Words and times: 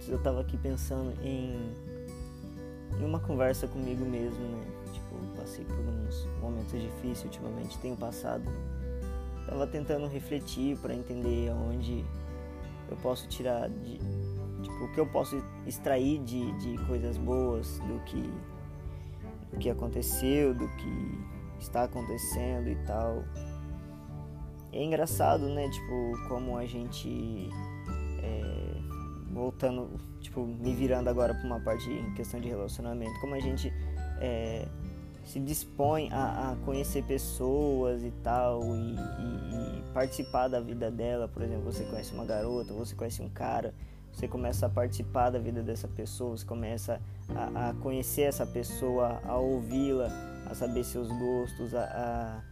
putz, 0.00 0.08
eu 0.08 0.18
tava 0.18 0.40
aqui 0.40 0.56
pensando 0.56 1.12
em, 1.22 1.74
em 2.98 3.04
uma 3.04 3.20
conversa 3.20 3.68
comigo 3.68 4.04
mesmo, 4.04 4.40
né? 4.40 4.64
Tipo, 4.92 5.16
passei 5.36 5.64
por 5.64 5.78
uns 5.78 6.26
momentos 6.40 6.80
difíceis 6.80 7.24
ultimamente, 7.24 7.78
tenho 7.78 7.96
passado. 7.96 8.50
Tava 9.46 9.66
tentando 9.66 10.06
refletir 10.06 10.76
para 10.78 10.94
entender 10.94 11.50
aonde 11.50 12.04
eu 12.88 12.96
posso 12.96 13.28
tirar 13.28 13.68
de, 13.68 13.98
tipo, 14.62 14.84
o 14.84 14.92
que 14.92 15.00
eu 15.00 15.06
posso 15.06 15.42
extrair 15.66 16.22
de, 16.22 16.52
de 16.58 16.78
coisas 16.86 17.16
boas 17.16 17.78
do 17.80 18.00
que 18.04 18.30
do 19.50 19.58
que 19.58 19.68
aconteceu, 19.68 20.54
do 20.54 20.68
que 20.76 21.18
está 21.58 21.82
acontecendo 21.82 22.68
e 22.68 22.76
tal. 22.86 23.24
É 24.72 24.84
engraçado, 24.84 25.48
né? 25.48 25.68
Tipo, 25.68 26.28
como 26.28 26.56
a 26.56 26.64
gente 26.64 27.50
voltando, 29.30 29.88
tipo, 30.20 30.44
me 30.44 30.74
virando 30.74 31.08
agora 31.08 31.34
para 31.34 31.44
uma 31.44 31.60
parte 31.60 31.88
em 31.90 32.14
questão 32.14 32.40
de 32.40 32.48
relacionamento, 32.48 33.18
como 33.20 33.34
a 33.34 33.40
gente 33.40 33.72
é, 34.20 34.66
se 35.24 35.38
dispõe 35.38 36.08
a, 36.10 36.52
a, 36.52 36.56
conhecer 36.64 37.04
pessoas 37.04 38.02
e 38.02 38.10
tal 38.22 38.62
e, 38.64 38.94
e, 38.94 39.78
e, 39.78 39.82
participar 39.94 40.48
da 40.48 40.60
vida 40.60 40.90
dela. 40.90 41.28
Por 41.28 41.42
exemplo, 41.42 41.64
você 41.64 41.84
conhece 41.84 42.12
uma 42.12 42.24
garota, 42.24 42.72
você 42.72 42.94
conhece 42.94 43.22
um 43.22 43.28
cara, 43.28 43.72
você 44.12 44.26
começa 44.26 44.66
a 44.66 44.68
participar 44.68 45.30
da 45.30 45.38
vida 45.38 45.62
dessa 45.62 45.86
pessoa, 45.86 46.36
você 46.36 46.44
começa 46.44 47.00
a, 47.28 47.70
a 47.70 47.74
conhecer 47.74 48.22
essa 48.22 48.44
pessoa, 48.44 49.20
a 49.24 49.36
ouvi-la, 49.36 50.08
a 50.50 50.54
saber 50.54 50.82
seus 50.84 51.08
gostos, 51.08 51.74
a, 51.74 52.42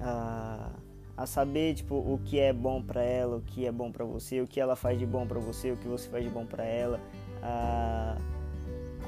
a, 0.00 0.70
a, 1.16 1.26
saber 1.26 1.74
tipo 1.74 1.94
o 1.94 2.20
que 2.24 2.38
é 2.38 2.52
bom 2.52 2.82
para 2.82 3.02
ela, 3.02 3.36
o 3.36 3.40
que 3.40 3.66
é 3.66 3.72
bom 3.72 3.90
para 3.90 4.04
você, 4.04 4.40
o 4.40 4.46
que 4.46 4.60
ela 4.60 4.76
faz 4.76 4.98
de 4.98 5.06
bom 5.06 5.26
para 5.26 5.40
você, 5.40 5.70
o 5.70 5.76
que 5.76 5.88
você 5.88 6.08
faz 6.08 6.24
de 6.24 6.30
bom 6.30 6.44
para 6.44 6.64
ela, 6.64 7.00
a, 7.42 8.16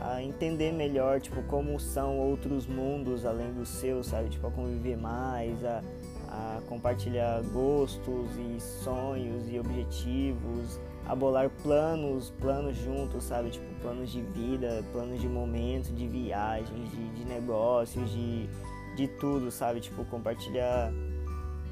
a 0.01 0.23
entender 0.23 0.73
melhor 0.73 1.21
tipo 1.21 1.43
como 1.45 1.79
são 1.81 2.19
outros 2.19 2.67
mundos 2.67 3.25
além 3.25 3.53
do 3.53 3.65
seu, 3.65 4.03
sabe, 4.03 4.29
tipo 4.29 4.47
a 4.47 4.51
conviver 4.51 4.97
mais, 4.97 5.65
a, 5.65 5.83
a 6.29 6.61
compartilhar 6.69 7.43
gostos 7.53 8.37
e 8.37 8.61
sonhos 8.61 9.49
e 9.51 9.59
objetivos, 9.59 10.79
a 11.07 11.15
bolar 11.15 11.49
planos, 11.63 12.31
planos 12.41 12.77
juntos, 12.77 13.25
sabe? 13.25 13.51
Tipo, 13.51 13.67
planos 13.81 14.11
de 14.11 14.21
vida, 14.21 14.85
planos 14.93 15.21
de 15.21 15.29
momentos, 15.29 15.95
de 15.95 16.07
viagens, 16.07 16.91
de, 16.91 17.09
de 17.11 17.25
negócios, 17.25 18.11
de, 18.11 18.49
de 18.97 19.09
tudo, 19.21 19.51
sabe? 19.51 19.81
Tipo, 19.81 20.05
compartilhar 20.07 20.93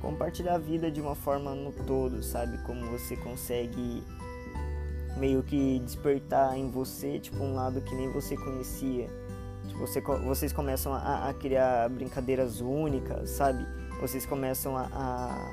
compartilhar 0.05 0.55
a 0.55 0.58
vida 0.58 0.91
de 0.91 1.00
uma 1.00 1.14
forma 1.14 1.55
no 1.55 1.72
todo, 1.72 2.22
sabe? 2.22 2.58
Como 2.58 2.84
você 2.91 3.16
consegue 3.16 4.02
meio 5.16 5.42
que 5.42 5.78
despertar 5.80 6.58
em 6.58 6.70
você, 6.70 7.19
tipo, 7.19 7.42
um 7.42 7.55
lado 7.55 7.80
que 7.80 7.94
nem 7.94 8.12
você 8.12 8.36
conhecia. 8.36 9.08
Tipo, 9.66 9.80
você, 9.80 10.00
vocês 10.00 10.52
começam 10.52 10.92
a, 10.92 11.30
a 11.30 11.34
criar 11.34 11.88
brincadeiras 11.88 12.60
únicas, 12.60 13.30
sabe? 13.30 13.64
Vocês 14.00 14.27
começam 14.27 14.77
a, 14.77 14.88
a, 14.92 15.52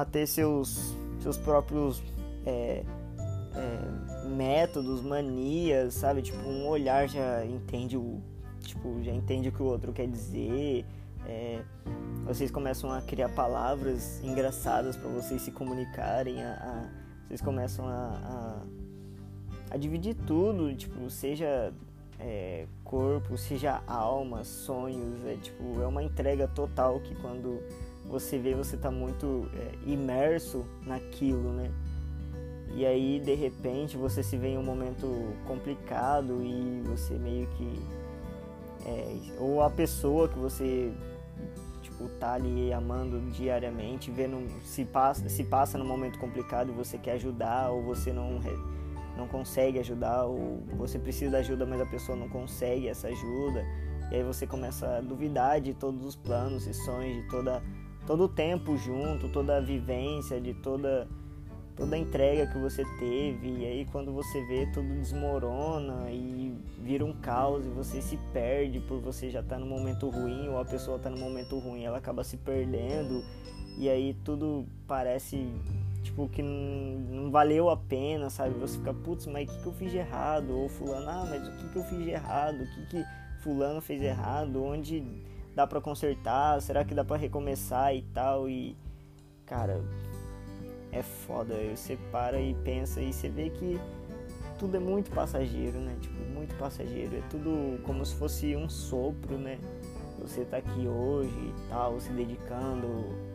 a 0.00 0.04
ter 0.04 0.26
seus 0.26 0.94
seus 1.20 1.36
próprios 1.36 2.00
é, 2.46 2.84
é, 3.56 4.28
métodos, 4.28 5.02
manias, 5.02 5.94
sabe? 5.94 6.22
Tipo, 6.22 6.38
um 6.38 6.68
olhar 6.68 7.08
já 7.08 7.44
entende 7.44 7.96
o, 7.96 8.22
tipo, 8.60 9.02
já 9.02 9.12
entende 9.12 9.48
o 9.48 9.52
que 9.52 9.62
o 9.62 9.66
outro 9.66 9.92
quer 9.92 10.06
dizer. 10.06 10.86
É, 11.26 11.62
vocês 12.24 12.50
começam 12.50 12.90
a 12.90 13.00
criar 13.00 13.28
palavras 13.30 14.22
engraçadas 14.22 14.96
para 14.96 15.08
vocês 15.08 15.42
se 15.42 15.50
comunicarem. 15.50 16.42
A, 16.42 16.52
a, 16.52 17.26
vocês 17.26 17.40
começam 17.40 17.86
a, 17.86 18.62
a, 19.70 19.76
dividir 19.76 20.14
tudo, 20.26 20.74
tipo, 20.74 21.08
seja 21.10 21.72
é, 22.18 22.66
corpo, 22.84 23.36
seja 23.36 23.82
alma, 23.86 24.44
sonhos. 24.44 25.24
É 25.26 25.36
tipo, 25.36 25.80
é 25.80 25.86
uma 25.86 26.02
entrega 26.02 26.48
total 26.48 27.00
que 27.00 27.14
quando 27.16 27.60
você 28.06 28.38
vê, 28.38 28.54
você 28.54 28.76
tá 28.76 28.90
muito 28.90 29.48
é, 29.54 29.90
imerso 29.90 30.64
naquilo, 30.86 31.52
né? 31.52 31.70
E 32.74 32.84
aí, 32.86 33.20
de 33.20 33.34
repente, 33.34 33.96
você 33.96 34.22
se 34.22 34.36
vê 34.36 34.48
em 34.48 34.58
um 34.58 34.62
momento 34.62 35.06
complicado 35.46 36.42
e 36.44 36.82
você 36.84 37.14
meio 37.14 37.46
que. 37.48 37.80
É, 38.88 39.16
ou 39.38 39.62
a 39.62 39.68
pessoa 39.68 40.28
que 40.28 40.38
você 40.38 40.92
tipo, 41.82 42.08
tá 42.20 42.34
ali 42.34 42.72
amando 42.72 43.20
diariamente, 43.32 44.10
vendo 44.10 44.48
se 44.62 44.84
passa, 44.84 45.28
se 45.28 45.44
passa 45.44 45.76
num 45.76 45.84
momento 45.84 46.18
complicado 46.18 46.70
e 46.70 46.72
você 46.72 46.96
quer 46.96 47.12
ajudar, 47.12 47.70
ou 47.70 47.82
você 47.82 48.12
não, 48.12 48.40
não 49.16 49.28
consegue 49.28 49.78
ajudar, 49.78 50.24
ou 50.24 50.62
você 50.76 50.98
precisa 50.98 51.30
de 51.30 51.36
ajuda, 51.36 51.66
mas 51.66 51.80
a 51.80 51.86
pessoa 51.86 52.16
não 52.16 52.28
consegue 52.28 52.88
essa 52.88 53.08
ajuda. 53.08 53.64
E 54.10 54.16
aí 54.16 54.22
você 54.22 54.46
começa 54.46 54.96
a 54.96 55.00
duvidar 55.00 55.60
de 55.60 55.74
todos 55.74 56.04
os 56.04 56.16
planos 56.16 56.66
e 56.66 56.72
sonhos, 56.72 57.22
de 57.22 57.28
toda 57.28 57.62
todo 58.06 58.24
o 58.24 58.28
tempo 58.28 58.74
junto, 58.78 59.28
toda 59.28 59.58
a 59.58 59.60
vivência, 59.60 60.40
de 60.40 60.54
toda 60.54 61.06
toda 61.78 61.94
a 61.94 61.98
entrega 61.98 62.44
que 62.48 62.58
você 62.58 62.84
teve, 62.98 63.60
e 63.60 63.64
aí 63.64 63.86
quando 63.92 64.12
você 64.12 64.44
vê 64.46 64.66
tudo 64.66 64.88
desmorona 64.96 66.10
e 66.10 66.52
vira 66.80 67.04
um 67.04 67.12
caos 67.12 67.64
e 67.64 67.68
você 67.68 68.02
se 68.02 68.16
perde 68.32 68.80
por 68.80 69.00
você 69.00 69.30
já 69.30 69.38
estar 69.38 69.54
tá 69.54 69.60
no 69.60 69.66
momento 69.66 70.10
ruim 70.10 70.48
ou 70.48 70.58
a 70.58 70.64
pessoa 70.64 70.96
está 70.96 71.08
no 71.08 71.16
momento 71.16 71.56
ruim, 71.56 71.84
ela 71.84 71.98
acaba 71.98 72.24
se 72.24 72.36
perdendo 72.36 73.22
e 73.78 73.88
aí 73.88 74.12
tudo 74.24 74.66
parece 74.88 75.48
tipo 76.02 76.28
que 76.28 76.42
não, 76.42 77.30
valeu 77.30 77.70
a 77.70 77.76
pena, 77.76 78.28
sabe? 78.28 78.54
Você 78.58 78.76
fica, 78.76 78.92
putz, 78.92 79.26
mas 79.26 79.48
o 79.48 79.52
que, 79.52 79.62
que 79.62 79.66
eu 79.66 79.72
fiz 79.72 79.92
de 79.92 79.98
errado? 79.98 80.50
Ou 80.50 80.68
fulano, 80.68 81.08
ah, 81.08 81.26
mas 81.30 81.46
o 81.46 81.52
que, 81.52 81.68
que 81.68 81.76
eu 81.76 81.84
fiz 81.84 81.98
de 81.98 82.10
errado? 82.10 82.60
O 82.60 82.66
que, 82.66 82.86
que 82.86 83.04
fulano 83.40 83.80
fez 83.80 84.02
errado? 84.02 84.64
Onde 84.64 85.04
dá 85.54 85.64
para 85.64 85.80
consertar? 85.80 86.60
Será 86.60 86.84
que 86.84 86.92
dá 86.92 87.04
para 87.04 87.16
recomeçar 87.16 87.94
e 87.94 88.02
tal? 88.02 88.48
E 88.48 88.76
cara, 89.46 89.80
é 90.92 91.02
foda. 91.02 91.54
Você 91.74 91.98
para 92.10 92.40
e 92.40 92.54
pensa 92.54 93.00
e 93.00 93.12
você 93.12 93.28
vê 93.28 93.50
que 93.50 93.80
tudo 94.58 94.76
é 94.76 94.80
muito 94.80 95.10
passageiro, 95.10 95.78
né? 95.78 95.96
Tipo, 96.00 96.22
muito 96.34 96.54
passageiro. 96.56 97.16
É 97.16 97.22
tudo 97.30 97.80
como 97.84 98.04
se 98.04 98.14
fosse 98.14 98.56
um 98.56 98.68
sopro, 98.68 99.36
né? 99.38 99.58
Você 100.20 100.44
tá 100.44 100.56
aqui 100.56 100.86
hoje 100.88 101.30
e 101.30 101.68
tal, 101.68 102.00
se 102.00 102.10
dedicando. 102.12 102.88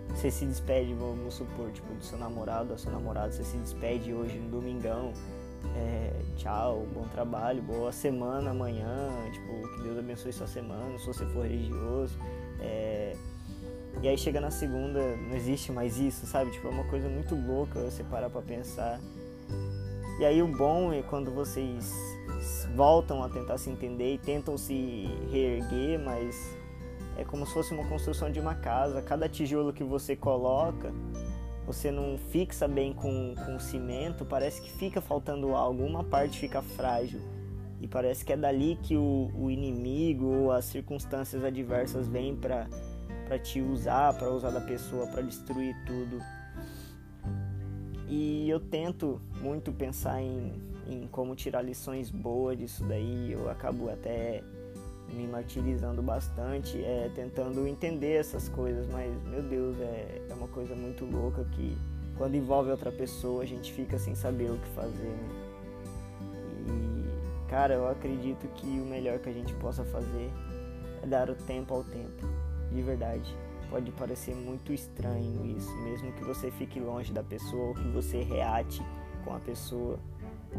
Você 0.10 0.30
se 0.30 0.46
despede, 0.46 0.94
vamos 0.94 1.34
supor, 1.34 1.72
tipo, 1.72 1.92
do 1.94 2.04
seu 2.04 2.18
namorado, 2.18 2.70
da 2.70 2.78
sua 2.78 2.92
namorada, 2.92 3.32
você 3.32 3.44
se 3.44 3.58
despede 3.58 4.14
hoje 4.14 4.38
no 4.38 4.50
domingão 4.50 5.12
é, 5.76 6.12
tchau, 6.36 6.86
bom 6.94 7.08
trabalho, 7.08 7.62
boa 7.62 7.92
semana 7.92 8.52
amanhã, 8.52 9.10
tipo, 9.32 9.68
que 9.70 9.84
Deus 9.84 9.98
abençoe 9.98 10.34
sua 10.34 10.48
semana, 10.48 10.98
se 11.00 11.06
você 11.06 11.26
for 11.28 11.44
religioso. 11.44 12.18
É, 12.60 13.16
e 14.02 14.08
aí 14.08 14.18
chega 14.18 14.42
na 14.42 14.52
segunda, 14.52 15.00
não 15.18 15.36
existe 15.36 15.72
mais 15.72 15.98
isso, 15.98 16.26
sabe? 16.26 16.52
Tipo, 16.52 16.68
é 16.68 16.72
uma 16.72 16.84
coisa 16.86 17.08
muito 17.08 17.36
louca 17.36 17.80
você 17.80 18.04
parar 18.04 18.30
pra 18.30 18.42
pensar. 18.42 19.00
E 20.20 20.26
aí 20.26 20.42
o 20.42 20.48
bom 20.48 20.92
é 20.92 21.02
quando 21.02 21.32
vocês 21.32 21.94
voltam 22.76 23.24
a 23.24 23.30
tentar 23.30 23.58
se 23.58 23.70
entender 23.70 24.16
e 24.16 24.18
tentam 24.18 24.58
se 24.58 25.08
reerguer, 25.32 26.00
mas 26.00 26.56
é 27.18 27.24
como 27.24 27.46
se 27.46 27.54
fosse 27.54 27.74
uma 27.74 27.88
construção 27.88 28.32
de 28.32 28.40
uma 28.40 28.56
casa. 28.56 29.02
Cada 29.02 29.30
tijolo 29.30 29.72
que 29.72 29.84
você 29.84 30.16
coloca 30.16 30.92
você 31.66 31.92
não 31.92 32.18
fixa 32.18 32.68
bem 32.68 32.94
com, 32.94 33.36
com 33.46 33.56
o 33.56 33.60
cimento, 33.60 34.26
parece 34.26 34.62
que 34.62 34.72
fica 34.72 35.00
faltando 35.00 35.56
algo, 35.56 35.84
uma 35.84 36.04
parte 36.04 36.40
fica 36.40 36.62
frágil. 36.62 37.22
E 37.82 37.88
parece 37.88 38.24
que 38.24 38.32
é 38.32 38.38
dali 38.38 38.78
que 38.82 38.96
o, 38.96 39.30
o 39.36 39.50
inimigo 39.50 40.26
ou 40.26 40.52
as 40.52 40.66
circunstâncias 40.66 41.44
adversas 41.44 42.08
vêm 42.08 42.36
para 42.36 42.68
te 43.40 43.62
usar, 43.62 44.14
para 44.14 44.30
usar 44.30 44.52
da 44.52 44.62
pessoa, 44.62 45.08
para 45.08 45.22
destruir 45.22 45.76
tudo. 45.86 46.20
E 48.08 48.50
eu 48.50 48.60
tento 48.60 49.20
muito 49.42 49.72
pensar 49.72 50.22
em, 50.22 50.54
em 50.88 51.08
como 51.08 51.36
tirar 51.36 51.62
lições 51.62 52.10
boas 52.10 52.58
disso 52.58 52.84
daí. 52.84 53.32
Eu 53.32 53.50
acabo 53.50 53.90
até 53.90 54.44
me 55.14 55.28
martirizando 55.28 56.02
bastante, 56.02 56.78
é, 56.84 57.10
tentando 57.16 57.68
entender 57.68 58.20
essas 58.20 58.50
coisas, 58.50 58.88
mas 58.88 59.12
meu 59.24 59.42
Deus, 59.44 59.80
é, 59.80 60.22
é 60.30 60.34
uma 60.34 60.48
coisa 60.48 60.76
muito 60.76 61.06
louca 61.06 61.44
que 61.52 61.78
quando 62.18 62.36
envolve 62.36 62.72
outra 62.72 62.92
pessoa 62.92 63.44
a 63.44 63.46
gente 63.46 63.72
fica 63.72 63.98
sem 63.98 64.16
saber 64.16 64.52
o 64.52 64.58
que 64.58 64.68
fazer. 64.70 65.04
Né? 65.04 65.30
E 66.68 67.50
cara, 67.50 67.76
eu 67.76 67.88
acredito 67.88 68.48
que 68.56 68.68
o 68.68 68.86
melhor 68.86 69.20
que 69.20 69.30
a 69.30 69.34
gente 69.34 69.54
possa 69.56 69.84
fazer 69.86 70.30
é 71.02 71.08
dar 71.08 71.30
o 71.30 71.36
tempo 71.36 71.74
ao 71.74 71.84
tempo, 71.84 72.28
de 72.74 72.82
verdade. 72.82 73.36
Pode 73.70 73.92
parecer 73.92 74.36
muito 74.36 74.72
estranho 74.72 75.46
isso, 75.46 75.76
mesmo 75.78 76.12
que 76.14 76.24
você 76.24 76.52
fique 76.52 76.80
longe 76.80 77.12
da 77.12 77.24
pessoa 77.24 77.70
ou 77.70 77.74
que 77.74 77.88
você 77.90 78.22
reate 78.22 78.82
com 79.24 79.36
a 79.36 79.40
pessoa. 79.40 80.00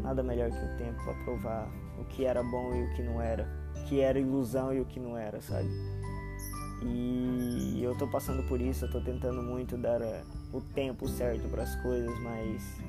Nada 0.02 0.22
melhor 0.22 0.50
que 0.50 0.56
o 0.56 0.76
tempo 0.76 1.02
para 1.04 1.14
provar 1.24 1.68
o 2.00 2.04
que 2.04 2.24
era 2.24 2.42
bom 2.42 2.74
e 2.74 2.82
o 2.82 2.94
que 2.94 3.02
não 3.02 3.20
era 3.20 3.48
que 3.88 4.00
era 4.00 4.18
ilusão 4.18 4.72
e 4.72 4.80
o 4.80 4.84
que 4.84 4.98
não 4.98 5.16
era, 5.16 5.40
sabe? 5.42 5.68
E 6.82 7.80
eu 7.82 7.96
tô 7.96 8.06
passando 8.06 8.46
por 8.48 8.60
isso, 8.60 8.86
eu 8.86 8.90
tô 8.90 9.00
tentando 9.00 9.42
muito 9.42 9.76
dar 9.76 10.00
eh, 10.00 10.22
o 10.52 10.60
tempo 10.60 11.06
certo 11.08 11.48
para 11.48 11.62
as 11.62 11.76
coisas, 11.82 12.18
mas 12.20 12.82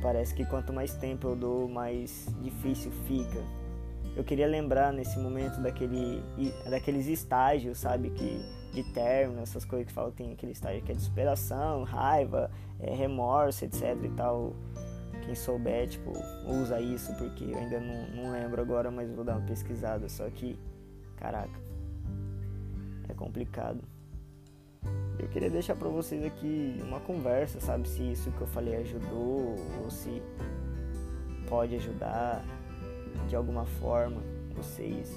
Parece 0.00 0.34
que 0.34 0.44
quanto 0.44 0.72
mais 0.72 0.94
tempo 0.94 1.28
eu 1.28 1.36
dou, 1.36 1.68
mais 1.68 2.28
difícil 2.40 2.90
fica. 3.06 3.42
Eu 4.18 4.24
queria 4.24 4.48
lembrar 4.48 4.92
nesse 4.92 5.16
momento 5.16 5.60
daquele, 5.60 6.20
daqueles 6.68 7.06
estágios, 7.06 7.78
sabe, 7.78 8.10
que 8.10 8.42
de 8.72 8.82
término, 8.92 9.40
essas 9.40 9.64
coisas 9.64 9.86
que 9.86 9.92
falam, 9.92 10.10
tem 10.10 10.32
aquele 10.32 10.50
estágio 10.50 10.82
que 10.82 10.90
é 10.90 10.94
de 10.96 11.00
superação, 11.00 11.84
raiva, 11.84 12.50
é, 12.80 12.92
remorso, 12.92 13.64
etc 13.64 13.96
e 14.02 14.08
tal. 14.16 14.56
Quem 15.24 15.36
souber, 15.36 15.88
tipo, 15.88 16.10
usa 16.48 16.80
isso, 16.80 17.14
porque 17.14 17.44
eu 17.44 17.56
ainda 17.56 17.78
não, 17.78 18.08
não 18.08 18.32
lembro 18.32 18.60
agora, 18.60 18.90
mas 18.90 19.08
vou 19.12 19.22
dar 19.24 19.36
uma 19.36 19.46
pesquisada. 19.46 20.08
Só 20.08 20.28
que, 20.30 20.58
caraca, 21.16 21.60
é 23.08 23.14
complicado. 23.14 23.84
Eu 25.16 25.28
queria 25.28 25.48
deixar 25.48 25.76
pra 25.76 25.88
vocês 25.88 26.24
aqui 26.24 26.80
uma 26.82 26.98
conversa, 26.98 27.60
sabe? 27.60 27.88
Se 27.88 28.02
isso 28.02 28.32
que 28.32 28.40
eu 28.40 28.48
falei 28.48 28.74
ajudou 28.78 29.54
ou 29.80 29.88
se 29.88 30.20
pode 31.48 31.76
ajudar 31.76 32.44
de 33.28 33.36
alguma 33.36 33.64
forma 33.64 34.22
vocês, 34.54 35.10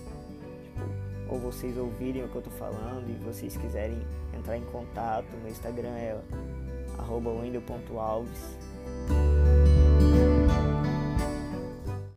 tipo, 0.64 1.34
ou 1.34 1.40
vocês 1.40 1.78
ouvirem 1.78 2.24
o 2.24 2.30
que 2.30 2.36
eu 2.36 2.42
tô 2.42 2.52
falando 2.52 3.10
e 3.10 3.14
vocês 3.24 3.58
quiserem 3.58 4.00
entrar 4.38 4.58
em 4.58 4.66
contato, 4.66 5.28
meu 5.38 5.50
Instagram 5.50 5.90
é 5.90 6.20
wendel.alves 7.10 8.58